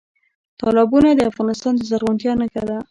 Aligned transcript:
تالابونه 0.59 1.09
د 1.13 1.21
افغانستان 1.31 1.73
د 1.75 1.81
زرغونتیا 1.89 2.31
نښه 2.39 2.63
ده. 2.69 2.77